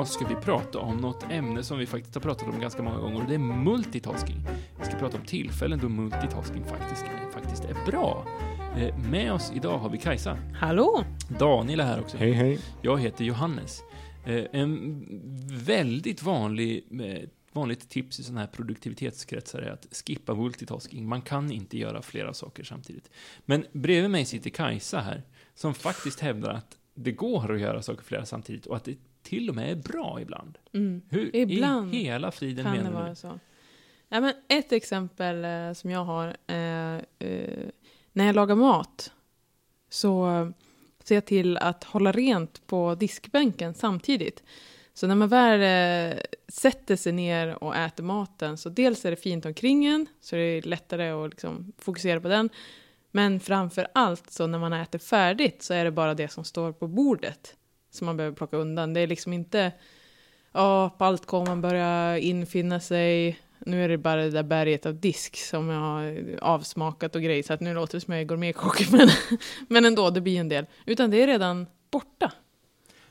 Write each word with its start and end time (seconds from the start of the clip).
idag 0.00 0.08
ska 0.08 0.26
vi 0.26 0.34
prata 0.34 0.78
om 0.78 0.96
något 0.96 1.22
ämne 1.30 1.62
som 1.62 1.78
vi 1.78 1.86
faktiskt 1.86 2.14
har 2.14 2.22
pratat 2.22 2.48
om 2.48 2.60
ganska 2.60 2.82
många 2.82 2.98
gånger 2.98 3.20
och 3.20 3.28
det 3.28 3.34
är 3.34 3.38
multitasking. 3.38 4.46
Vi 4.78 4.84
ska 4.84 4.96
prata 4.96 5.18
om 5.18 5.24
tillfällen 5.24 5.78
då 5.82 5.88
multitasking 5.88 6.64
faktiskt, 6.64 7.04
faktiskt 7.32 7.64
är 7.64 7.76
bra. 7.86 8.26
Eh, 8.76 8.98
med 9.10 9.32
oss 9.32 9.52
idag 9.54 9.78
har 9.78 9.90
vi 9.90 9.98
Kajsa. 9.98 10.38
Hallå! 10.54 11.04
Daniel 11.38 11.80
är 11.80 11.84
här 11.84 12.00
också. 12.00 12.16
Hej, 12.16 12.32
hej. 12.32 12.58
Jag 12.82 13.00
heter 13.00 13.24
Johannes. 13.24 13.80
Eh, 14.26 14.44
en 14.52 15.04
väldigt 15.64 16.22
vanlig 16.22 16.84
eh, 17.00 17.28
vanligt 17.52 17.90
tips 17.90 18.20
i 18.20 18.22
sådana 18.22 18.40
här 18.40 18.48
produktivitetskretsar 18.48 19.62
är 19.62 19.70
att 19.70 19.86
skippa 20.06 20.34
multitasking. 20.34 21.08
Man 21.08 21.22
kan 21.22 21.52
inte 21.52 21.78
göra 21.78 22.02
flera 22.02 22.34
saker 22.34 22.64
samtidigt. 22.64 23.10
Men 23.46 23.66
bredvid 23.72 24.10
mig 24.10 24.24
sitter 24.24 24.50
Kajsa 24.50 25.00
här, 25.00 25.22
som 25.54 25.74
faktiskt 25.74 26.20
hävdar 26.20 26.50
att 26.50 26.76
det 26.94 27.12
går 27.12 27.54
att 27.54 27.60
göra 27.60 27.82
saker 27.82 28.04
flera 28.04 28.26
samtidigt 28.26 28.66
och 28.66 28.76
att 28.76 28.84
det 28.84 28.96
till 29.30 29.48
och 29.48 29.54
med 29.54 29.70
är 29.70 29.76
bra 29.76 30.18
ibland. 30.20 30.58
Mm. 30.72 31.02
Hur 31.08 31.36
Ibland 31.36 31.94
i 31.94 31.98
hela 31.98 32.30
friden 32.30 32.64
kan 32.64 32.74
det 32.74 32.82
menar 32.82 33.00
vara 33.00 33.08
du? 33.08 33.14
så. 33.14 33.38
Ja, 34.08 34.20
men 34.20 34.34
ett 34.48 34.72
exempel 34.72 35.44
eh, 35.44 35.72
som 35.72 35.90
jag 35.90 36.04
har, 36.04 36.36
eh, 36.46 36.94
eh, 37.18 37.68
när 38.12 38.26
jag 38.26 38.34
lagar 38.34 38.54
mat 38.54 39.12
så 39.88 40.52
ser 41.04 41.14
jag 41.14 41.24
till 41.24 41.56
att 41.56 41.84
hålla 41.84 42.12
rent 42.12 42.66
på 42.66 42.94
diskbänken 42.94 43.74
samtidigt. 43.74 44.42
Så 44.94 45.06
när 45.06 45.14
man 45.14 45.28
väl 45.28 45.60
eh, 46.12 46.18
sätter 46.48 46.96
sig 46.96 47.12
ner 47.12 47.64
och 47.64 47.76
äter 47.76 48.04
maten 48.04 48.58
så 48.58 48.68
dels 48.68 49.04
är 49.04 49.10
det 49.10 49.16
fint 49.16 49.46
omkring 49.46 49.86
en, 49.86 50.06
så 50.20 50.36
det 50.36 50.42
är 50.42 50.62
lättare 50.62 51.10
att 51.10 51.30
liksom 51.30 51.72
fokusera 51.78 52.20
på 52.20 52.28
den. 52.28 52.50
Men 53.10 53.40
framför 53.40 53.86
allt 53.94 54.30
så 54.30 54.46
när 54.46 54.58
man 54.58 54.72
äter 54.72 54.98
färdigt 54.98 55.62
så 55.62 55.74
är 55.74 55.84
det 55.84 55.90
bara 55.90 56.14
det 56.14 56.28
som 56.28 56.44
står 56.44 56.72
på 56.72 56.86
bordet 56.86 57.56
som 57.90 58.06
man 58.06 58.16
behöver 58.16 58.36
plocka 58.36 58.56
undan. 58.56 58.94
Det 58.94 59.00
är 59.00 59.06
liksom 59.06 59.32
inte, 59.32 59.72
ja, 60.52 60.90
på 60.98 61.04
allt 61.04 61.26
kommer 61.26 61.46
man 61.46 61.60
börja 61.60 62.18
infinna 62.18 62.80
sig. 62.80 63.38
Nu 63.58 63.84
är 63.84 63.88
det 63.88 63.98
bara 63.98 64.22
det 64.22 64.30
där 64.30 64.42
berget 64.42 64.86
av 64.86 64.94
disk 64.94 65.36
som 65.36 65.68
jag 65.68 65.80
har 65.80 66.38
avsmakat 66.42 67.16
och 67.16 67.22
grejer 67.22 67.42
så 67.42 67.52
att 67.52 67.60
nu 67.60 67.74
låter 67.74 67.94
det 67.96 68.00
som 68.00 68.12
jag 68.14 68.20
är 68.20 68.24
gourmetkock. 68.24 68.90
Men, 68.92 69.08
men 69.68 69.84
ändå, 69.84 70.10
det 70.10 70.20
blir 70.20 70.40
en 70.40 70.48
del. 70.48 70.66
Utan 70.86 71.10
det 71.10 71.22
är 71.22 71.26
redan 71.26 71.66
borta. 71.90 72.32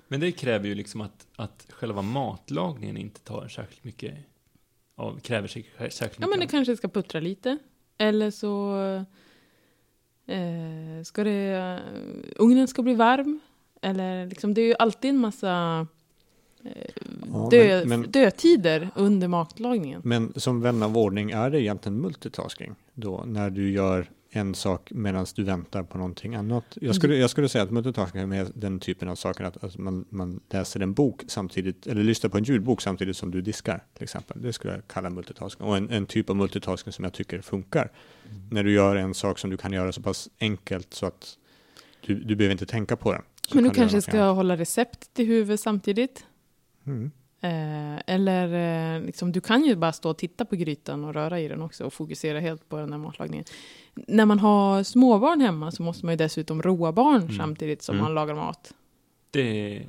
Men 0.08 0.20
det 0.20 0.32
kräver 0.32 0.68
ju 0.68 0.76
liksom 0.76 1.02
att, 1.02 1.28
att 1.36 1.68
själva 1.70 2.02
matlagningen 2.02 2.98
inte 2.98 3.22
tar 3.22 3.48
särskilt 3.48 3.84
mycket 3.84 4.14
av, 4.96 5.20
kräver 5.20 5.48
sig 5.48 5.64
särskilt 5.78 6.02
mycket 6.02 6.22
Ja, 6.22 6.28
men 6.28 6.40
det 6.40 6.46
av. 6.46 6.50
kanske 6.50 6.78
ska 6.78 6.88
puttra 6.88 7.20
lite. 7.22 7.58
Eller 7.98 8.32
så 8.32 8.76
eh, 10.26 11.04
ska 11.04 11.24
det, 11.24 11.80
ugnen 12.36 12.68
ska 12.68 12.82
bli 12.82 12.94
varm. 12.94 13.40
Eller 13.82 14.28
liksom, 14.28 14.54
det 14.54 14.62
är 14.62 14.66
ju 14.66 14.76
alltid 14.80 15.10
en 15.10 15.18
massa 15.18 15.88
eh, 16.64 16.72
Ja, 17.34 17.48
dö, 17.52 17.86
men, 17.86 18.02
men, 18.02 18.12
dödtider 18.12 18.90
under 18.96 19.28
matlagningen. 19.28 20.02
men 20.04 20.34
som 20.36 20.62
vän 20.62 20.84
av 20.84 20.98
ordning, 20.98 21.32
är 21.32 21.50
det 21.50 21.62
egentligen 21.62 22.02
multitasking 22.02 22.76
då? 22.94 23.24
När 23.28 23.50
du 23.50 23.72
gör 23.72 24.10
en 24.32 24.56
sak 24.56 24.92
medan 24.92 25.26
du 25.36 25.44
väntar 25.44 25.84
på 25.84 25.98
någonting 25.98 26.36
annat? 26.36 26.78
Jag 26.82 26.96
skulle, 26.96 27.16
jag 27.16 27.30
skulle 27.30 27.50
säga 27.50 27.64
att 27.64 27.72
multitasking 27.72 28.22
är 28.34 28.48
den 28.54 28.80
typen 28.80 29.10
av 29.10 29.16
saker 29.16 29.44
att, 29.44 29.64
att 29.64 29.78
man, 29.78 30.06
man 30.10 30.40
läser 30.50 30.80
en 30.80 30.94
bok 30.94 31.22
samtidigt, 31.28 31.88
eller 31.88 32.04
lyssnar 32.04 32.30
på 32.30 32.38
en 32.38 32.44
ljudbok 32.44 32.82
samtidigt 32.82 33.18
som 33.18 33.32
du 33.32 33.42
diskar 33.42 33.84
till 33.94 34.04
exempel. 34.04 34.42
Det 34.42 34.54
skulle 34.54 34.74
jag 34.74 34.88
kalla 34.88 35.10
multitasking. 35.10 35.68
Och 35.68 35.78
en, 35.78 35.90
en 35.90 36.06
typ 36.06 36.30
av 36.30 36.36
multitasking 36.36 36.94
som 36.94 37.04
jag 37.04 37.14
tycker 37.14 37.42
funkar. 37.42 37.92
När 38.52 38.64
du 38.64 38.72
gör 38.72 38.96
en 38.96 39.14
sak 39.14 39.40
som 39.40 39.50
du 39.50 39.58
kan 39.58 39.74
göra 39.74 39.92
så 39.92 40.02
pass 40.02 40.30
enkelt 40.40 40.94
så 40.94 41.06
att 41.06 41.38
du, 42.06 42.16
du 42.16 42.36
behöver 42.36 42.52
inte 42.52 42.66
tänka 42.66 42.96
på 42.96 43.12
den. 43.14 43.22
Så 43.50 43.56
Men 43.56 43.64
du 43.64 43.70
kanske 43.70 44.02
ska 44.02 44.24
hålla 44.32 44.58
recept 44.58 45.14
till 45.14 45.26
huvudet 45.26 45.60
samtidigt. 45.60 46.26
Mm. 46.86 47.12
Eh, 47.42 48.02
eller 48.08 48.54
eh, 48.96 49.02
liksom, 49.02 49.32
du 49.32 49.42
kan 49.42 49.66
ju 49.66 49.76
bara 49.76 49.92
stå 49.94 50.10
och 50.10 50.18
titta 50.18 50.46
på 50.46 50.56
grytan 50.56 51.04
och 51.06 51.14
röra 51.14 51.40
i 51.40 51.48
den 51.48 51.62
också 51.62 51.84
och 51.86 51.94
fokusera 51.94 52.40
helt 52.40 52.70
på 52.70 52.78
den 52.78 52.92
här 52.92 53.00
matlagningen. 53.00 53.46
När 54.08 54.26
man 54.26 54.40
har 54.40 54.84
småbarn 54.84 55.42
hemma 55.42 55.72
så 55.72 55.84
måste 55.84 56.06
man 56.06 56.14
ju 56.14 56.18
dessutom 56.18 56.62
roa 56.62 56.92
barn 56.92 57.22
Mm. 57.22 57.36
samtidigt 57.38 57.82
som 57.82 57.96
Mm. 57.96 58.04
man 58.04 58.14
lagar 58.14 58.36
mat. 58.36 58.74
Det 59.32 59.86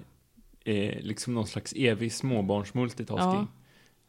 är 0.65 1.01
liksom 1.03 1.35
någon 1.35 1.47
slags 1.47 1.73
evig 1.77 2.13
småbarnsmultitasking. 2.13 3.31
Ja. 3.41 3.47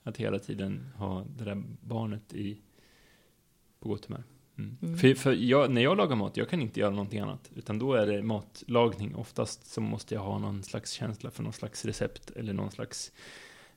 Att 0.03 0.17
hela 0.17 0.39
tiden 0.39 0.89
ha 0.97 1.23
det 1.37 1.43
där 1.43 1.63
barnet 1.81 2.33
i, 2.33 2.61
på 3.79 3.89
gott 3.89 4.05
humör. 4.05 4.23
Mm. 4.57 4.77
Mm. 4.81 4.97
För, 4.97 5.13
för 5.13 5.33
jag, 5.33 5.71
när 5.71 5.81
jag 5.81 5.97
lagar 5.97 6.15
mat, 6.15 6.37
jag 6.37 6.49
kan 6.49 6.61
inte 6.61 6.79
göra 6.79 6.89
någonting 6.91 7.19
annat. 7.19 7.49
Utan 7.55 7.79
då 7.79 7.93
är 7.93 8.07
det 8.07 8.23
matlagning. 8.23 9.15
Oftast 9.15 9.65
så 9.73 9.81
måste 9.81 10.13
jag 10.15 10.21
ha 10.21 10.39
någon 10.39 10.63
slags 10.63 10.91
känsla 10.91 11.31
för 11.31 11.43
någon 11.43 11.53
slags 11.53 11.85
recept. 11.85 12.31
Eller 12.35 12.53
någon 12.53 12.71
slags, 12.71 13.11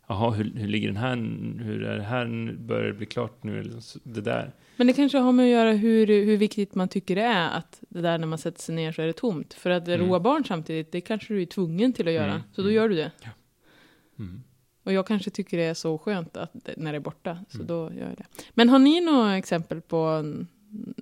jaha, 0.07 0.31
hur, 0.31 0.53
hur 0.57 0.69
ligger 0.69 0.89
den 0.89 0.97
här? 0.97 1.17
Hur 1.65 1.83
är 1.85 1.97
det 1.97 2.03
här? 2.03 2.55
Börjar 2.59 2.87
det 2.87 2.93
bli 2.95 3.07
klart 3.07 3.43
nu? 3.45 3.61
Eller 3.61 3.81
så- 3.81 3.99
det 4.03 4.21
där. 4.21 4.53
Men 4.77 4.87
det 4.87 4.93
kanske 4.93 5.19
har 5.19 5.33
med 5.33 5.45
att 5.45 5.51
göra 5.51 5.73
hur, 5.73 6.07
hur 6.07 6.37
viktigt 6.37 6.75
man 6.75 6.89
tycker 6.89 7.15
det 7.17 7.23
är 7.23 7.51
att 7.51 7.81
det 7.89 8.01
där 8.01 8.19
när 8.19 8.27
man 8.27 8.39
sätter 8.39 8.63
sig 8.63 8.75
ner 8.75 8.93
så 8.93 9.03
är 9.03 9.07
det 9.07 9.13
tomt. 9.13 9.55
För 9.55 9.71
att 9.71 9.89
Mm. 9.89 10.01
roa 10.01 10.21
barn 10.21 10.45
samtidigt, 10.45 10.93
det 10.93 11.01
kanske 11.01 11.35
du 11.35 11.43
är 11.43 11.47
tvungen 11.47 11.93
till 11.93 12.09
att 12.09 12.15
göra. 12.15 12.31
Mm. 12.31 12.43
Så 12.53 12.63
då 12.63 12.71
gör 12.71 12.89
du 12.89 12.95
det. 12.95 13.11
Mm. 14.19 14.43
Och 14.83 14.93
jag 14.93 15.07
kanske 15.07 15.31
tycker 15.31 15.57
det 15.57 15.65
är 15.65 15.75
så 15.75 15.99
skönt 15.99 16.37
att, 16.37 16.55
när 16.77 16.93
det 16.93 16.99
är 16.99 17.01
borta, 17.01 17.39
så 17.49 17.57
Mm. 17.57 17.67
då 17.67 17.75
gör 17.93 18.09
jag 18.09 18.17
det. 18.19 18.25
Men 18.51 18.69
har 18.69 18.79
ni 18.79 19.01
några 19.01 19.37
exempel 19.39 19.81
på 19.81 20.25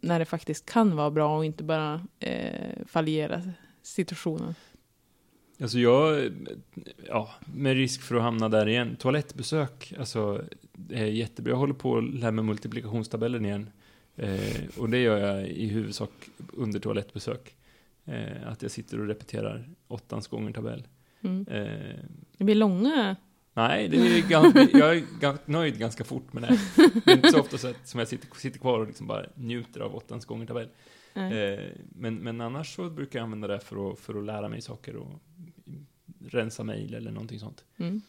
när 0.03 0.19
det 0.19 0.25
faktiskt 0.25 0.67
kan 0.67 0.97
vara 0.97 1.11
bra 1.11 1.37
och 1.37 1.45
inte 1.45 1.65
bara 1.65 2.07
eh, 2.21 2.87
fallera 2.87 3.43
situationen? 3.83 4.55
Alltså 5.61 5.79
jag, 5.79 6.33
ja, 7.09 7.31
med 7.55 7.75
risk 7.75 8.03
för 8.03 8.17
att 8.17 8.23
hamna 8.23 8.49
där 8.49 8.69
igen. 8.69 8.97
Toalettbesök, 8.97 9.93
alltså, 9.99 10.43
är 10.91 11.05
jättebra. 11.07 11.53
Jag 11.53 11.59
håller 11.59 11.75
på 11.75 11.99
att 11.99 12.15
lära 12.15 12.31
mig 12.31 12.45
multiplikationstabellen 12.45 13.45
igen. 13.45 13.71
Eh, 14.17 14.79
och 14.79 14.91
det 14.91 14.99
gör 14.99 15.19
jag 15.19 15.49
i 15.49 15.67
huvudsak 15.69 16.11
under 16.53 16.81
toalettbesök. 16.81 17.57
Eh, 18.05 18.49
att 18.49 18.63
jag 18.63 18.71
sitter 18.71 19.01
och 19.01 19.07
repeterar 19.07 19.69
åttans 19.89 20.29
gånger 20.29 20.53
tabell. 20.53 20.87
Mm. 21.21 21.47
Eh, 21.49 21.97
Det 22.37 22.45
blir 22.45 22.55
långa... 22.55 23.17
nej, 23.55 23.89
det 23.89 23.97
är 23.97 24.29
ganska, 24.29 24.79
jag 24.79 24.97
är 24.97 25.39
nöjd 25.45 25.79
ganska 25.79 26.05
fort 26.05 26.33
med 26.33 26.43
det. 26.43 26.59
Det 27.05 27.11
är 27.11 27.17
inte 27.17 27.31
så 27.31 27.41
ofta 27.41 27.59
så 27.59 27.73
som 27.85 27.99
jag 27.99 28.09
sitter, 28.09 28.39
sitter 28.39 28.59
kvar 28.59 28.81
och 28.81 28.87
liksom 28.87 29.07
bara 29.07 29.27
njuter 29.35 29.81
av 29.81 29.97
åttans 29.97 30.25
gånger 30.25 30.47
tabell. 30.47 30.69
Eh, 31.15 31.61
men, 31.89 32.15
men 32.15 32.41
annars 32.41 32.75
så 32.75 32.91
brukar 32.91 33.19
jag 33.19 33.25
använda 33.25 33.49
det 33.49 33.61
för 33.61 33.93
att, 33.93 33.99
för 33.99 34.19
att 34.19 34.25
lära 34.25 34.49
mig 34.49 34.63
saker 34.63 34.97
och 34.97 35.21
rensa 36.27 36.65
mejl 36.65 36.95
eller 36.95 37.11
någonting 37.11 37.39
sånt. 37.39 37.65
Mm. 37.77 38.03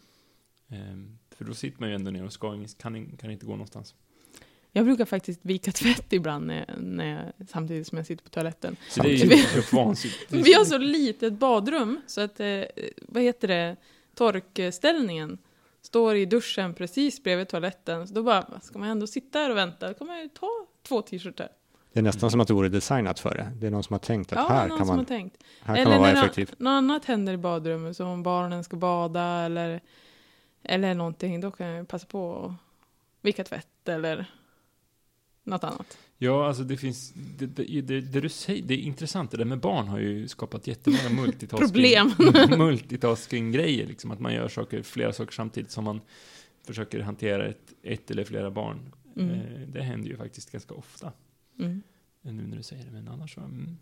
Eh, 0.68 1.36
för 1.38 1.46
då 1.46 1.54
sitter 1.54 1.80
man 1.80 1.90
ju 1.90 1.96
ändå 1.96 2.12
ner 2.12 2.26
och 2.26 2.34
ska, 2.34 2.66
kan, 2.78 3.18
kan 3.18 3.32
inte 3.32 3.46
gå 3.46 3.52
någonstans. 3.52 3.96
Jag 4.76 4.86
brukar 4.86 5.06
faktiskt 5.06 5.40
vika 5.44 5.72
tvätt 5.72 6.14
ibland 6.14 6.48
när, 6.48 6.76
när 6.78 7.34
jag, 7.38 7.48
samtidigt 7.50 7.88
som 7.88 7.98
jag 7.98 8.08
sitter 8.08 8.24
på 8.24 8.30
toaletten. 8.30 8.76
Så 8.90 9.02
det 9.04 9.10
är 9.10 9.26
ju 9.26 9.62
vansinnigt. 9.72 10.32
Vi 10.32 10.54
har 10.54 10.66
så 10.66 10.78
litet 10.78 11.34
badrum 11.34 12.02
så 12.08 12.22
att, 12.22 12.40
eh, 12.40 12.64
vad 13.02 13.24
heter 13.24 13.48
det, 13.48 13.76
torkställningen 14.16 15.38
står 15.82 16.16
i 16.16 16.26
duschen 16.26 16.74
precis 16.74 17.24
bredvid 17.24 17.48
toaletten. 17.48 18.08
Så 18.08 18.14
då 18.14 18.24
bara, 18.24 18.60
ska 18.62 18.80
man 18.80 18.88
ändå 18.90 19.08
sitta 19.08 19.40
här 19.40 19.50
och 19.50 19.58
vänta, 19.58 19.88
då 19.88 19.94
kan 19.94 20.08
man 20.08 20.20
ju 20.20 20.28
ta 20.30 20.50
två 20.88 21.02
t-shirtar. 21.02 21.50
Det 21.94 22.00
är 22.00 22.04
nästan 22.04 22.32
som 22.32 22.40
att 22.40 22.48
det 22.48 22.54
vore 22.54 22.70
designat 22.70 23.20
för 23.20 23.36
det. 23.36 23.52
Det 23.56 23.68
är 23.68 23.72
någon 23.72 23.84
som 23.84 23.94
har 23.94 24.00
tänkt 24.00 24.34
att 24.34 24.40
Ja, 24.40 24.48
här 24.56 24.68
kan 24.70 24.78
som 24.78 24.90
har 24.90 24.96
man, 24.96 25.06
tänkt. 25.06 25.44
här 25.62 25.76
kan 25.76 25.82
Eller 25.82 25.92
man 25.92 26.02
vara 26.02 26.12
effektiv. 26.12 26.52
något 26.58 26.70
annat 26.70 27.06
händer 27.06 27.34
i 27.34 27.38
badrummet, 27.38 27.98
som 27.98 28.08
om 28.08 28.24
barnen 28.24 28.64
ska 28.64 28.78
bada 28.78 29.22
eller, 29.24 29.82
eller 30.64 30.94
någonting, 30.94 31.42
då 31.42 31.52
kan 31.52 31.68
jag 31.68 31.88
passa 31.88 32.06
på 32.08 32.46
att 32.46 32.54
vika 33.22 33.44
tvätt 33.44 33.88
eller 33.90 34.26
något 35.44 35.64
annat. 35.64 35.98
Ja, 36.18 36.48
alltså 36.48 36.64
det 36.64 36.78
finns, 36.78 37.14
det, 37.38 37.46
det, 37.46 37.82
det, 37.82 38.02
det 38.02 38.22
du 38.22 38.30
säger, 38.30 38.64
det 38.64 38.74
är 38.74 38.78
intressant, 38.78 39.32
det 39.32 39.38
där 39.38 39.46
med 39.46 39.60
barn 39.60 39.88
har 39.88 40.00
ju 40.00 40.28
skapat 40.28 40.68
jättemånga 40.68 41.10
multitasking, 41.22 42.58
multitasking-grejer, 42.58 43.88
liksom 43.88 44.12
att 44.12 44.20
man 44.20 44.34
gör 44.34 44.48
saker, 44.48 44.84
flera 44.84 45.14
saker 45.14 45.32
samtidigt 45.34 45.72
som 45.72 45.84
man 45.84 46.02
försöker 46.66 47.00
hantera 47.00 47.48
ett, 47.48 47.74
ett 47.84 48.12
eller 48.12 48.24
flera 48.24 48.52
barn. 48.52 48.94
Mm. 49.16 49.30
Eh, 49.30 49.68
det 49.68 49.82
händer 49.82 50.10
ju 50.10 50.18
faktiskt 50.18 50.52
ganska 50.52 50.74
ofta, 50.74 51.12
Mm. 51.60 51.82
nu 52.22 52.48
när 52.48 52.58
du 52.58 52.64
säger 52.64 52.86
det, 52.86 52.92
men 52.92 53.08
annars 53.08 53.34
så, 53.34 53.42
mm. 53.42 53.78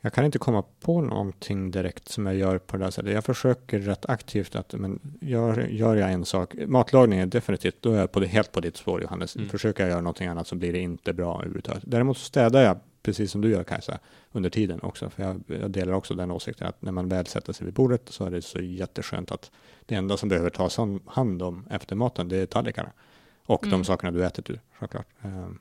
Jag 0.00 0.12
kan 0.12 0.24
inte 0.24 0.38
komma 0.38 0.64
på 0.80 1.00
någonting 1.00 1.70
direkt 1.70 2.08
som 2.08 2.26
jag 2.26 2.34
gör 2.36 2.58
på 2.58 2.76
det 2.76 2.84
här 2.84 2.90
sättet. 2.90 3.12
Jag 3.12 3.24
försöker 3.24 3.78
rätt 3.78 4.06
aktivt 4.06 4.56
att, 4.56 4.72
men 4.72 5.00
gör, 5.20 5.66
gör 5.66 5.96
jag 5.96 6.12
en 6.12 6.24
sak, 6.24 6.54
matlagning 6.66 7.18
är 7.18 7.26
definitivt, 7.26 7.76
då 7.80 7.92
är 7.92 7.98
jag 7.98 8.12
på 8.12 8.20
det, 8.20 8.26
helt 8.26 8.52
på 8.52 8.60
ditt 8.60 8.76
spår 8.76 9.02
Johannes. 9.02 9.36
Mm. 9.36 9.48
Försöker 9.48 9.82
jag 9.82 9.90
göra 9.90 10.00
någonting 10.00 10.28
annat 10.28 10.46
så 10.46 10.54
blir 10.54 10.72
det 10.72 10.78
inte 10.78 11.12
bra 11.12 11.34
överhuvudtaget. 11.34 11.82
Däremot 11.86 12.18
så 12.18 12.24
städar 12.24 12.62
jag, 12.62 12.78
precis 13.02 13.30
som 13.30 13.40
du 13.40 13.50
gör 13.50 13.64
Kajsa, 13.64 13.98
under 14.32 14.50
tiden 14.50 14.80
också. 14.82 15.10
För 15.10 15.22
jag, 15.22 15.42
jag 15.46 15.70
delar 15.70 15.92
också 15.92 16.14
den 16.14 16.30
åsikten 16.30 16.66
att 16.66 16.82
när 16.82 16.92
man 16.92 17.08
väl 17.08 17.26
sätter 17.26 17.52
sig 17.52 17.64
vid 17.64 17.74
bordet 17.74 18.02
så 18.06 18.24
är 18.24 18.30
det 18.30 18.42
så 18.42 18.60
jätteskönt 18.60 19.30
att 19.30 19.50
det 19.86 19.94
enda 19.94 20.16
som 20.16 20.28
behöver 20.28 20.50
tas 20.50 20.78
hand 21.06 21.42
om 21.42 21.66
efter 21.70 21.96
maten, 21.96 22.28
det 22.28 22.36
är 22.36 22.46
tallrikarna. 22.46 22.90
Och 23.46 23.62
Mm. 23.66 23.78
de 23.78 23.84
sakerna 23.84 24.12
du 24.12 24.24
ätit 24.24 24.50
ur, 24.50 24.60
såklart. 24.80 25.06
Ehm, 25.22 25.58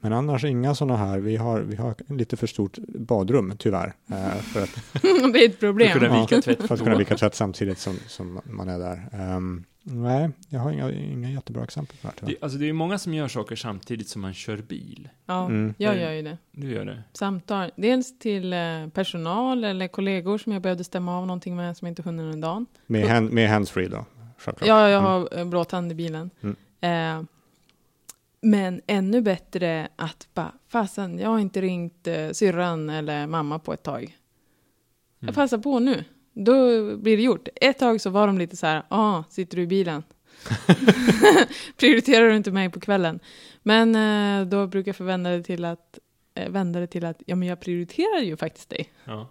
Men 0.00 0.12
annars 0.12 0.44
inga 0.44 0.74
sådana 0.74 0.96
här. 0.96 1.18
Vi 1.18 1.36
har, 1.36 1.60
vi 1.60 1.76
har 1.76 1.94
lite 2.08 2.36
för 2.36 2.46
stort 2.46 2.78
badrum 2.88 3.52
tyvärr. 3.58 3.92
Eh, 4.10 4.34
för, 4.42 4.62
att, 4.62 4.74
det 5.32 5.44
är 5.44 5.48
ett 5.48 5.52
För 5.58 5.66
problem. 5.66 5.88
att 5.92 5.98
kunna 5.98 6.20
vika 6.20 6.40
tvätt 6.42 6.62
för 6.66 6.74
att 6.74 6.82
kunna 6.82 6.96
vika 6.98 7.16
tvätt 7.16 7.34
samtidigt 7.34 7.78
som, 7.78 7.96
som 8.06 8.40
man 8.44 8.68
är 8.68 8.78
där. 8.78 9.08
Ehm, 9.12 9.64
nej, 9.82 10.30
jag 10.48 10.60
har 10.60 10.70
inga, 10.72 10.92
inga 10.92 11.30
jättebra 11.30 11.64
exempel 11.64 11.96
på 11.96 12.06
det 12.06 12.08
här 12.08 12.14
tyvärr. 12.18 12.32
Det, 12.32 12.44
alltså 12.44 12.58
det 12.58 12.64
är 12.64 12.66
ju 12.66 12.72
många 12.72 12.98
som 12.98 13.14
gör 13.14 13.28
saker 13.28 13.56
samtidigt 13.56 14.08
som 14.08 14.22
man 14.22 14.34
kör 14.34 14.56
bil. 14.56 15.08
Ja, 15.26 15.44
Mm. 15.46 15.74
jag 15.78 15.98
gör 16.00 16.12
ju 16.12 16.22
det. 16.22 16.38
Du 16.52 16.70
gör 16.72 16.84
det? 16.84 17.02
Samtal. 17.12 17.70
Dels 17.76 18.18
till 18.18 18.52
eh, 18.52 18.58
personal 18.94 19.64
eller 19.64 19.88
kollegor 19.88 20.38
som 20.38 20.52
jag 20.52 20.62
behövde 20.62 20.84
stämma 20.84 21.18
av 21.18 21.26
någonting 21.26 21.56
med 21.56 21.76
som 21.76 21.86
jag 21.86 21.90
inte 21.92 22.02
hunnit 22.02 22.22
under 22.34 22.48
dagen. 22.48 22.66
Med, 22.86 23.08
hand, 23.08 23.32
med 23.32 23.48
handsfree 23.50 23.88
då, 23.88 24.04
självklart. 24.38 24.68
Ja, 24.68 24.88
jag 24.88 24.98
Mm. 24.98 25.04
har 25.10 25.34
mm. 25.34 25.50
blåtand 25.50 25.92
i 25.92 25.94
bilen. 25.94 26.30
Mm. 26.40 26.56
Eh, 27.20 27.24
men 28.40 28.80
ännu 28.86 29.20
bättre 29.20 29.88
att 29.96 30.28
bara, 30.34 30.52
fasen, 30.68 31.18
jag 31.18 31.28
har 31.28 31.38
inte 31.38 31.60
ringt 31.60 32.06
eh, 32.06 32.30
syrran 32.30 32.90
eller 32.90 33.26
mamma 33.26 33.58
på 33.58 33.72
ett 33.72 33.82
tag. 33.82 34.02
Mm. 34.02 34.14
Jag 35.18 35.34
passar 35.34 35.58
på 35.58 35.78
nu. 35.78 36.04
Då 36.32 36.52
blir 36.96 37.16
det 37.16 37.22
gjort. 37.22 37.48
Ett 37.54 37.78
tag 37.78 38.00
så 38.00 38.10
var 38.10 38.26
de 38.26 38.38
lite 38.38 38.56
så 38.56 38.66
här, 38.66 38.82
ah, 38.88 39.24
sitter 39.30 39.56
du 39.56 39.62
i 39.62 39.66
bilen? 39.66 40.02
Prioriterar 41.76 42.28
du 42.28 42.36
inte 42.36 42.50
mig 42.50 42.70
på 42.70 42.80
kvällen? 42.80 43.20
Men 43.62 43.94
eh, 43.94 44.48
då 44.48 44.66
brukar 44.66 44.88
jag 44.88 44.96
förvända 44.96 45.30
det 45.30 45.42
till 45.42 45.64
att, 45.64 45.98
eh, 46.34 46.50
vända 46.50 46.80
det 46.80 46.86
till 46.86 47.04
att, 47.04 47.22
ja 47.26 47.36
men 47.36 47.48
jag 47.48 47.60
prioriterar 47.60 48.20
ju 48.20 48.36
faktiskt 48.36 48.68
dig. 48.68 48.92
Ja. 49.04 49.28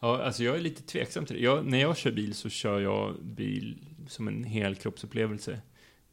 Ja, 0.00 0.22
alltså 0.22 0.44
jag 0.44 0.56
är 0.56 0.60
lite 0.60 0.82
tveksam 0.82 1.26
till 1.26 1.36
det. 1.36 1.42
Jag, 1.42 1.66
när 1.66 1.80
jag 1.80 1.96
kör 1.96 2.12
bil 2.12 2.34
så 2.34 2.48
kör 2.48 2.80
jag 2.80 3.14
bil 3.22 3.78
som 4.08 4.28
en 4.28 4.44
helkroppsupplevelse. 4.44 5.60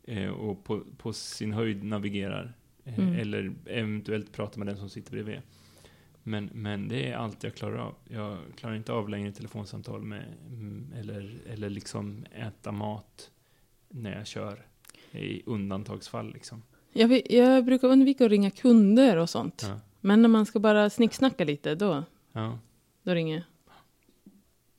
Eh, 0.08 0.30
och 0.30 0.64
på, 0.64 0.84
på 0.98 1.14
sin 1.14 1.54
höjd 1.54 1.84
navigerar. 1.84 2.54
Eh, 2.84 3.00
Mm. 3.00 3.14
Eller 3.20 3.54
eventuellt 3.66 4.32
pratar 4.32 4.58
med 4.60 4.68
den 4.68 4.78
som 4.78 4.90
sitter 4.90 5.12
bredvid. 5.12 5.42
Men, 6.24 6.50
men 6.54 6.88
det 6.88 7.10
är 7.12 7.16
allt 7.16 7.44
jag 7.44 7.56
klarar 7.56 7.78
av. 7.78 7.96
Jag 8.10 8.38
klarar 8.56 8.76
inte 8.76 8.92
av 8.94 9.10
längre 9.10 9.32
telefonsamtal 9.32 10.02
med, 10.02 10.24
mm, 10.50 10.94
eller, 11.00 11.38
eller 11.50 11.70
liksom 11.70 12.26
äta 12.36 12.72
mat 12.72 13.32
när 13.90 14.18
jag 14.18 14.28
kör. 14.28 14.66
I 15.12 15.42
undantagsfall 15.46 16.34
liksom. 16.34 16.62
Jag, 16.94 17.32
jag 17.32 17.66
brukar 17.66 17.88
undvika 17.88 18.26
att 18.26 18.32
ringa 18.32 18.52
kunder 18.52 19.18
och 19.18 19.30
sånt. 19.30 19.64
Ja. 19.68 19.80
Men 20.02 20.22
när 20.22 20.30
man 20.30 20.46
ska 20.46 20.60
bara 20.60 20.90
snicksnacka 20.90 21.44
lite, 21.46 21.76
då, 21.76 22.04
Ja. 22.32 22.60
då 23.04 23.14
ringer 23.14 23.36
jag. 23.36 23.44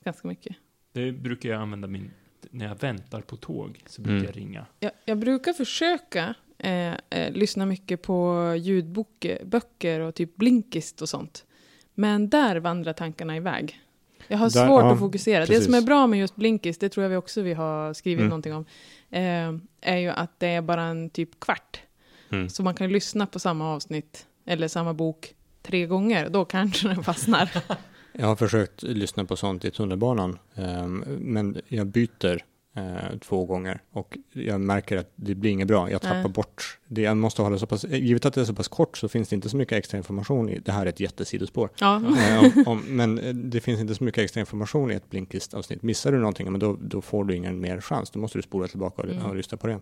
Ganska 0.03 0.27
mycket. 0.27 0.55
Det 0.91 1.11
brukar 1.11 1.49
jag 1.49 1.61
använda 1.61 1.87
min... 1.87 2.11
När 2.55 2.67
jag 2.67 2.79
väntar 2.81 3.21
på 3.21 3.35
tåg 3.35 3.79
så 3.85 4.01
brukar 4.01 4.15
Mm. 4.15 4.25
jag 4.25 4.37
ringa. 4.37 4.65
Jag, 4.79 4.91
jag 5.05 5.17
brukar 5.17 5.53
försöka 5.53 6.33
eh, 6.57 6.93
eh, 7.09 7.31
lyssna 7.31 7.65
mycket 7.65 8.01
på 8.01 8.53
ljudböcker 8.59 9.99
och 9.99 10.15
typ 10.15 10.35
Blinkist 10.35 11.01
och 11.01 11.09
sånt. 11.09 11.45
Men 11.93 12.29
där 12.29 12.55
vandrar 12.55 12.93
tankarna 12.93 13.37
iväg. 13.37 13.79
Jag 14.27 14.37
har 14.37 14.49
Där- 14.49 14.65
svårt 14.67 14.81
ja, 14.83 14.93
att 14.93 14.99
fokusera. 14.99 15.39
Det 15.39 15.47
precis. 15.47 15.65
som 15.65 15.73
är 15.73 15.81
bra 15.81 16.07
med 16.07 16.19
just 16.19 16.35
Blinkist, 16.35 16.81
det 16.81 16.89
tror 16.89 17.03
jag 17.03 17.09
vi 17.09 17.15
också 17.15 17.41
vi 17.41 17.53
har 17.53 17.93
skrivit 17.93 18.19
Mm. 18.19 18.29
någonting 18.29 18.53
om, 18.53 18.65
eh, 19.09 19.53
är 19.91 19.97
ju 19.97 20.09
att 20.09 20.39
det 20.39 20.47
är 20.47 20.61
bara 20.61 20.83
en 20.83 21.09
typ 21.09 21.39
kvart. 21.39 21.79
Mm. 22.29 22.49
Så 22.49 22.63
man 22.63 22.73
kan 22.75 22.89
lyssna 22.91 23.25
på 23.27 23.39
samma 23.39 23.73
avsnitt 23.73 24.25
eller 24.45 24.67
samma 24.67 24.93
bok 24.93 25.35
tre 25.61 25.85
gånger. 25.85 26.29
Då 26.29 26.45
kanske 26.45 26.87
den 26.87 27.03
fastnar. 27.03 27.49
Jag 28.17 28.27
har 28.27 28.35
försökt 28.35 28.83
lyssna 28.83 29.25
på 29.25 29.35
sånt 29.35 29.65
i 29.65 29.71
tunnelbanan, 29.71 30.39
ehm, 30.55 31.03
men 31.07 31.61
jag 31.67 31.87
byter 31.87 32.43
eh, 32.75 33.17
två 33.21 33.45
gånger 33.45 33.81
och 33.91 34.17
jag 34.33 34.61
märker 34.61 34.97
att 34.97 35.11
det 35.15 35.35
blir 35.35 35.51
inget 35.51 35.67
bra. 35.67 35.91
Jag 35.91 36.01
tappar 36.01 36.21
Nej. 36.21 36.29
bort 36.31 36.79
det. 36.87 37.01
Jag 37.01 37.17
måste 37.17 37.49
det 37.49 37.59
så 37.59 37.65
pass, 37.65 37.83
givet 37.83 38.25
att 38.25 38.33
det 38.33 38.41
är 38.41 38.45
så 38.45 38.53
pass 38.53 38.67
kort 38.67 38.97
så 38.97 39.07
finns 39.07 39.29
det 39.29 39.35
inte 39.35 39.49
så 39.49 39.57
mycket 39.57 39.77
extra 39.77 39.97
information 39.97 40.49
i, 40.49 40.59
det 40.59 40.71
här 40.71 40.85
är 40.85 40.89
ett 40.89 40.99
jättesidospår. 40.99 41.69
ja. 41.79 41.95
Eh, 41.95 42.39
om, 42.39 42.63
om, 42.67 42.83
men 42.87 43.19
eh, 43.19 43.33
det 43.33 43.59
finns 43.61 43.79
inte 43.79 43.95
så 43.95 44.03
mycket 44.03 44.23
extra 44.23 44.39
information 44.39 44.91
i 44.91 44.95
ett 44.95 45.09
Blinkist-avsnitt. 45.09 45.81
Missar 45.83 46.11
du 46.11 46.17
någonting, 46.17 46.51
men 46.51 46.59
då, 46.59 46.77
då 46.81 47.01
får 47.01 47.23
du 47.23 47.35
ingen 47.35 47.59
mer 47.59 47.81
chans. 47.81 48.09
Då 48.09 48.19
måste 48.19 48.37
du 48.37 48.41
spola 48.41 48.67
tillbaka 48.67 49.01
och, 49.01 49.09
Mm. 49.09 49.25
och 49.25 49.35
lyssna 49.35 49.57
på 49.57 49.67
det. 49.67 49.79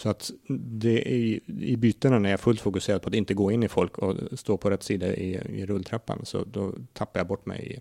Så 0.00 0.08
att 0.08 0.30
det 0.48 1.08
är 1.08 1.14
i, 1.14 1.40
i 1.60 1.76
bytena 1.76 2.18
när 2.18 2.28
jag 2.28 2.38
är 2.38 2.42
fullt 2.42 2.60
fokuserad 2.60 3.02
på 3.02 3.08
att 3.08 3.14
inte 3.14 3.34
gå 3.34 3.52
in 3.52 3.62
i 3.62 3.68
folk 3.68 3.98
och 3.98 4.16
stå 4.38 4.56
på 4.56 4.70
rätt 4.70 4.82
sida 4.82 5.14
i, 5.14 5.34
i 5.34 5.66
rulltrappan, 5.66 6.24
så 6.24 6.44
då 6.44 6.74
tappar 6.92 7.20
jag 7.20 7.26
bort 7.26 7.46
mig 7.46 7.72
i, 7.72 7.80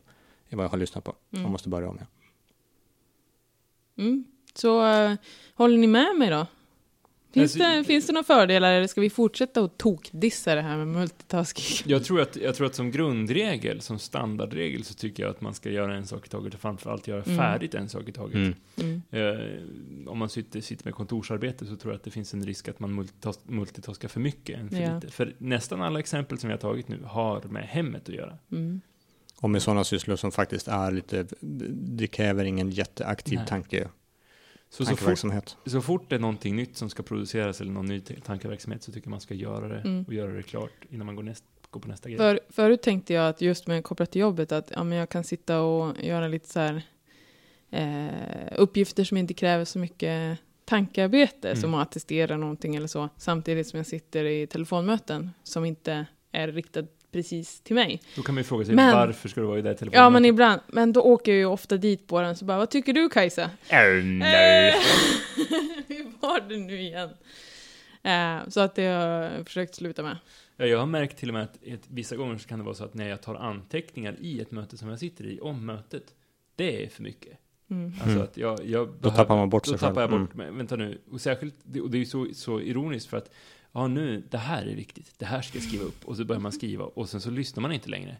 i 0.53 0.55
vad 0.55 0.65
jag 0.65 0.69
har 0.69 0.77
lyssnat 0.77 1.03
på. 1.03 1.15
Mm. 1.31 1.43
Jag 1.43 1.51
måste 1.51 1.69
börja 1.69 1.89
om. 1.89 1.97
Ja. 1.99 2.05
Mm. 4.03 4.23
Så 4.53 4.85
eh, 4.87 5.15
håller 5.53 5.77
ni 5.77 5.87
med 5.87 6.15
mig 6.17 6.29
då? 6.29 6.47
Finns, 7.33 7.55
Alltså, 7.55 7.59
det, 7.77 7.83
finns 7.83 8.07
det 8.07 8.13
några 8.13 8.23
fördelar 8.23 8.71
eller 8.73 8.87
ska 8.87 9.01
vi 9.01 9.09
fortsätta 9.09 9.61
att 9.61 9.77
tokdissa 9.77 10.55
det 10.55 10.61
här 10.61 10.77
med 10.77 10.87
multitasking? 10.87 11.65
Jag 11.91 12.03
tror, 12.03 12.21
att, 12.21 12.35
jag 12.35 12.55
tror 12.55 12.67
att 12.67 12.75
som 12.75 12.91
grundregel, 12.91 13.81
som 13.81 13.99
standardregel, 13.99 14.83
så 14.83 14.93
tycker 14.93 15.23
jag 15.23 15.29
att 15.29 15.41
man 15.41 15.53
ska 15.53 15.69
göra 15.69 15.95
en 15.95 16.05
sak 16.07 16.25
i 16.25 16.29
taget 16.29 16.53
och 16.53 16.59
framförallt 16.59 17.07
göra 17.07 17.23
Mm. 17.23 17.37
färdigt 17.37 17.73
en 17.75 17.89
sak 17.89 18.09
i 18.09 18.11
taget. 18.11 18.55
Mm. 18.81 19.01
Eh, 19.11 20.09
om 20.11 20.17
man 20.17 20.29
sitter, 20.29 20.61
sitter 20.61 20.85
med 20.85 20.93
kontorsarbete 20.95 21.65
så 21.65 21.75
tror 21.75 21.93
jag 21.93 21.97
att 21.97 22.03
det 22.03 22.11
finns 22.11 22.33
en 22.33 22.45
risk 22.45 22.67
att 22.67 22.79
man 22.79 22.93
multitas 22.93 23.39
multitaskar 23.43 24.07
för 24.07 24.19
mycket 24.19 24.59
än 24.59 24.69
för 24.69 24.77
Ja. 24.81 24.95
lite. 24.95 25.07
För 25.13 25.35
nästan 25.37 25.81
alla 25.81 25.99
exempel 25.99 26.37
som 26.37 26.49
jag 26.49 26.57
har 26.57 26.61
tagit 26.61 26.87
nu 26.87 26.99
har 27.05 27.41
med 27.41 27.63
hemmet 27.63 28.09
att 28.09 28.15
göra. 28.15 28.37
Mm. 28.51 28.81
Och 29.41 29.49
med 29.49 29.61
sådana 29.61 29.83
sysslor 29.83 30.15
som 30.15 30.31
faktiskt 30.31 30.67
är 30.67 30.91
lite, 30.91 31.25
det 31.71 32.07
kräver 32.07 32.45
ingen 32.45 32.69
jätteaktiv 32.71 33.37
Nej. 33.37 33.47
tanke, 33.47 33.87
Så, 34.71 34.85
så, 34.85 34.95
fort, 34.95 35.19
så 35.65 35.81
fort 35.81 36.09
det 36.09 36.15
är 36.15 36.19
någonting 36.19 36.55
nytt 36.55 36.77
som 36.77 36.89
ska 36.89 37.03
produceras 37.03 37.61
eller 37.61 37.71
någon 37.71 37.85
ny 37.85 37.99
tankeverksamhet 38.01 38.83
så 38.83 38.91
tycker 38.91 39.07
jag 39.07 39.11
man 39.11 39.21
ska 39.21 39.33
göra 39.33 39.67
det 39.67 39.79
Mm. 39.79 40.03
och 40.07 40.13
göra 40.13 40.31
det 40.31 40.43
klart 40.43 40.71
innan 40.89 41.05
man 41.05 41.15
går, 41.15 41.23
näst, 41.23 41.43
går 41.69 41.79
på 41.79 41.87
nästa 41.87 42.09
grej. 42.09 42.17
För, 42.17 42.39
förut 42.49 42.81
tänkte 42.81 43.13
jag 43.13 43.29
att 43.29 43.41
just 43.41 43.67
med 43.67 43.83
kopplat 43.83 44.11
till 44.11 44.21
jobbet 44.21 44.51
att 44.51 44.71
ja, 44.75 44.83
men 44.83 44.97
jag 44.97 45.09
kan 45.09 45.23
sitta 45.23 45.61
och 45.61 46.03
göra 46.03 46.27
lite 46.27 46.49
så 46.49 46.59
här 46.59 46.81
eh, 47.71 48.53
uppgifter 48.57 49.03
som 49.03 49.17
inte 49.17 49.33
kräver 49.33 49.65
så 49.65 49.79
mycket 49.79 50.39
tankearbete 50.65 51.49
Mm. 51.49 51.61
som 51.61 51.73
att 51.73 51.87
attestera 51.87 52.37
någonting 52.37 52.75
eller 52.75 52.87
så 52.87 53.09
samtidigt 53.17 53.67
som 53.67 53.77
jag 53.77 53.87
sitter 53.87 54.25
i 54.25 54.47
telefonmöten 54.47 55.29
som 55.43 55.65
inte 55.65 56.05
är 56.31 56.47
riktat 56.47 56.85
precis 57.11 57.61
till 57.61 57.75
mig. 57.75 58.01
Då 58.15 58.21
kan 58.21 58.35
man 58.35 58.39
ju 58.39 58.47
fråga 58.47 58.65
sig 58.65 58.75
Men- 58.75 58.95
varför 58.95 59.29
ska 59.29 59.41
du 59.41 59.47
vara 59.47 59.59
i 59.59 59.61
det 59.61 59.69
här 59.81 59.89
Ja, 59.91 60.09
men 60.09 60.25
ibland. 60.25 60.61
Men 60.67 60.93
då 60.93 61.01
åker 61.01 61.31
jag 61.31 61.39
ju 61.39 61.45
ofta 61.45 61.77
dit 61.77 62.07
på 62.07 62.21
den 62.21 62.35
så 62.35 62.45
bara, 62.45 62.57
vad 62.57 62.69
tycker 62.69 62.93
du 62.93 63.09
Kajsa? 63.09 63.43
Äh, 63.69 64.03
nej. 64.03 64.73
Hur 65.87 66.11
var 66.21 66.49
det 66.49 66.57
nu 66.57 66.81
igen? 66.81 67.09
Eh, 68.03 68.49
så 68.49 68.59
att 68.59 68.75
det 68.75 68.85
har 68.85 69.07
jag 69.07 69.45
försökt 69.47 69.75
sluta 69.75 70.03
med. 70.03 70.17
Ja, 70.57 70.65
jag 70.65 70.79
har 70.79 70.85
märkt 70.85 71.17
till 71.17 71.29
och 71.29 71.33
med 71.33 71.43
att 71.43 71.57
ett, 71.63 71.81
vissa 71.87 72.15
gånger 72.15 72.37
så 72.37 72.47
kan 72.47 72.59
det 72.59 72.65
vara 72.65 72.75
så 72.75 72.83
att 72.83 72.93
när 72.93 73.09
jag 73.09 73.21
tar 73.21 73.35
anteckningar 73.35 74.15
i 74.19 74.41
ett 74.41 74.51
möte 74.51 74.77
som 74.77 74.89
jag 74.89 74.99
sitter 74.99 75.25
i, 75.25 75.39
om 75.39 75.65
mötet, 75.65 76.03
det 76.55 76.83
är 76.83 76.89
för 76.89 77.03
mycket. 77.03 77.37
Mm. 77.71 77.85
Alltså 77.93 78.09
Mm. 78.09 78.23
att 78.23 78.37
jag, 78.37 78.65
jag 78.65 78.87
Då 78.87 78.91
behöver- 78.93 79.17
tappar 79.17 79.35
man 79.35 79.49
bort 79.49 79.63
Då 79.65 79.69
sig 79.69 79.79
tappar 79.79 80.01
jag 80.01 80.09
själv. 80.09 80.21
bort 80.21 80.33
mig. 80.35 80.51
Vänta 80.51 80.75
nu, 80.75 81.01
och 81.11 81.21
särskilt, 81.21 81.55
det- 81.63 81.81
och 81.81 81.89
det 81.91 81.97
är 81.97 81.99
ju 81.99 82.05
så, 82.05 82.27
så 82.33 82.61
ironiskt 82.61 83.09
för 83.09 83.17
att, 83.17 83.31
ja 83.71 83.87
nu, 83.87 84.23
det 84.31 84.37
här 84.37 84.65
är 84.65 84.75
viktigt, 84.75 85.13
det 85.17 85.25
här 85.25 85.41
ska 85.41 85.57
jag 85.57 85.67
skriva 85.67 85.83
upp, 85.83 86.05
och 86.05 86.17
så 86.17 86.25
börjar 86.25 86.39
man 86.39 86.51
skriva, 86.51 86.85
och 86.85 87.09
sen 87.09 87.21
så 87.21 87.29
lyssnar 87.29 87.61
man 87.61 87.71
inte 87.71 87.89
längre. 87.89 88.17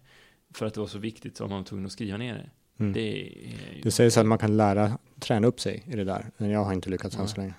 För 0.53 0.65
att 0.65 0.73
det 0.73 0.79
var 0.79 0.87
så 0.87 0.97
viktigt 0.99 1.37
så 1.37 1.43
var 1.43 1.49
man 1.49 1.63
tvungen 1.65 1.85
att 1.85 1.91
skriva 1.91 2.17
ner 2.17 2.33
det. 2.33 2.49
Mm. 2.83 2.93
Det 2.93 3.01
ju... 3.01 3.81
Det 3.83 3.91
sägs 3.91 4.17
att 4.17 4.25
man 4.25 4.37
kan 4.37 4.57
lära, 4.57 4.97
träna 5.19 5.47
upp 5.47 5.59
sig 5.59 5.83
i 5.87 5.95
det 5.95 6.03
där, 6.03 6.25
men 6.37 6.49
jag 6.49 6.63
har 6.63 6.73
inte 6.73 6.89
lyckats 6.89 7.15
än 7.15 7.21
Ja. 7.21 7.27
så 7.27 7.41
länge. 7.41 7.53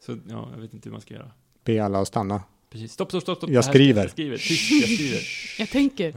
Så, 0.00 0.18
ja, 0.28 0.48
jag 0.54 0.60
vet 0.60 0.74
inte 0.74 0.88
hur 0.88 0.92
man 0.92 1.00
ska 1.00 1.14
göra. 1.14 1.30
Be 1.64 1.84
alla 1.84 2.00
att 2.00 2.08
stanna. 2.08 2.42
Precis, 2.70 2.92
stopp, 2.92 3.08
stopp, 3.08 3.22
stopp, 3.22 3.38
stopp. 3.38 3.50
Jag 3.50 3.64
skriver. 3.64 4.02
Jag 4.02 4.10
skriver, 4.10 4.36
tyst, 4.36 4.70
jag 4.72 4.90
skriver. 4.90 5.20
Jag 5.58 5.68
tänker. 5.68 6.14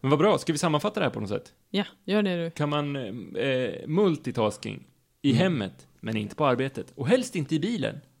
Men 0.00 0.10
vad 0.10 0.18
bra, 0.18 0.38
ska 0.38 0.52
vi 0.52 0.58
sammanfatta 0.58 1.00
det 1.00 1.06
här 1.06 1.10
på 1.10 1.20
något 1.20 1.28
sätt? 1.28 1.52
Ja, 1.70 1.84
gör 2.04 2.22
det 2.22 2.44
du. 2.44 2.50
Kan 2.50 2.68
man 2.68 2.96
eh, 3.36 3.70
multitasking 3.86 4.84
i 5.22 5.30
Mm. 5.30 5.42
hemmet, 5.42 5.86
men 6.00 6.16
inte 6.16 6.34
på 6.36 6.46
arbetet, 6.46 6.92
och 6.94 7.08
helst 7.08 7.36
inte 7.36 7.54
i 7.54 7.60
bilen? 7.60 8.00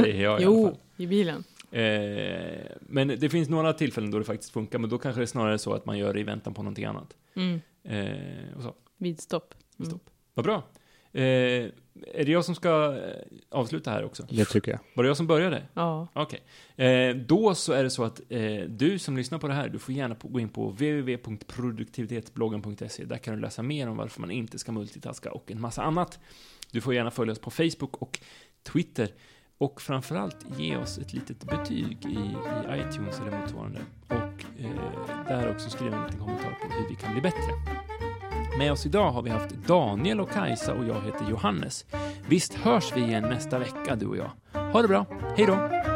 Säger 0.00 0.24
jag 0.24 0.40
i 0.40 0.44
alla 0.44 0.54
Jo, 0.54 0.66
fall. 0.68 0.76
i 0.96 1.06
bilen. 1.06 1.44
Eh, 1.70 2.66
men 2.80 3.08
det 3.08 3.28
finns 3.30 3.48
några 3.48 3.72
tillfällen 3.72 4.10
då 4.10 4.18
det 4.18 4.24
faktiskt 4.24 4.52
funkar, 4.52 4.78
men 4.78 4.90
då 4.90 4.98
kanske 4.98 5.20
det 5.20 5.24
är 5.24 5.26
snarare 5.26 5.58
så 5.58 5.72
att 5.74 5.86
man 5.86 5.98
gör 5.98 6.14
det 6.14 6.20
i 6.20 6.22
väntan 6.22 6.54
på 6.54 6.62
någonting 6.62 6.84
annat. 6.84 7.16
Mm. 7.36 7.60
Eh, 7.84 8.56
och 8.56 8.62
så. 8.62 8.74
Vid 8.98 9.20
stopp. 9.20 9.54
Mm. 9.78 9.90
Stopp. 9.90 10.10
Vad 10.34 10.44
bra. 10.44 10.62
Eh, 11.12 11.22
är 12.14 12.24
det 12.24 12.32
jag 12.32 12.44
som 12.44 12.54
ska 12.54 12.96
eh, 12.96 13.22
avsluta 13.50 13.90
här 13.90 14.04
också? 14.04 14.26
Det 14.30 14.44
tycker 14.44 14.70
jag. 14.70 14.80
Var 14.94 15.04
det 15.04 15.08
jag 15.08 15.16
som 15.16 15.26
började? 15.26 15.62
Ja. 15.74 16.08
Okej. 16.12 16.40
Eh, 16.86 17.16
då 17.16 17.54
så 17.54 17.72
är 17.72 17.82
det 17.84 17.90
så 17.90 18.04
att 18.04 18.20
eh, 18.28 18.60
du 18.68 18.98
som 18.98 19.16
lyssnar 19.16 19.38
på 19.38 19.48
det 19.48 19.54
här, 19.54 19.68
du 19.68 19.78
får 19.78 19.94
gärna 19.94 20.16
gå 20.22 20.40
in 20.40 20.48
på 20.48 20.70
www.produktivitetsbloggen.se. 20.70 23.04
Där 23.04 23.16
kan 23.18 23.34
du 23.34 23.40
läsa 23.40 23.62
mer 23.62 23.88
om 23.88 23.96
varför 23.96 24.20
man 24.20 24.30
inte 24.30 24.58
ska 24.58 24.72
multitaska 24.72 25.32
och 25.32 25.50
en 25.52 25.60
massa 25.60 25.82
annat. 25.82 26.18
Du 26.70 26.80
får 26.80 26.94
gärna 26.94 27.10
följa 27.10 27.32
oss 27.32 27.38
på 27.38 27.50
Facebook 27.50 27.96
och 28.02 28.20
Twitter. 28.62 29.08
Och 29.58 29.80
framförallt 29.80 30.46
ge 30.56 30.76
oss 30.76 30.98
ett 30.98 31.12
litet 31.12 31.44
betyg 31.44 32.06
i, 32.06 32.08
i 32.08 32.36
iTunes 32.70 33.20
eller 33.20 33.40
motsvarande. 33.40 33.80
Och 34.08 34.62
eh, 34.64 35.26
där 35.28 35.50
också 35.50 35.70
skriva 35.70 35.96
en 35.96 36.02
liten 36.02 36.20
kommentar 36.20 36.50
på 36.50 36.74
hur 36.74 36.88
vi 36.88 36.94
kan 36.94 37.12
bli 37.12 37.20
bättre. 37.22 37.52
Med 38.58 38.72
oss 38.72 38.86
idag 38.86 39.10
har 39.10 39.22
vi 39.22 39.30
haft 39.30 39.50
Daniel 39.66 40.20
och 40.20 40.30
Kajsa 40.30 40.74
och 40.74 40.84
jag 40.84 41.02
heter 41.02 41.30
Johannes. 41.30 41.86
Visst 42.28 42.54
hörs 42.54 42.92
vi 42.96 43.00
igen 43.00 43.22
nästa 43.22 43.58
vecka, 43.58 43.96
du 43.96 44.06
och 44.06 44.16
jag. 44.16 44.30
Ha 44.72 44.82
det 44.82 44.88
bra, 44.88 45.06
hej 45.36 45.46
då! 45.46 45.93